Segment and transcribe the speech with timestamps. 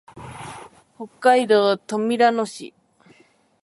[0.97, 2.73] 北海道富良野市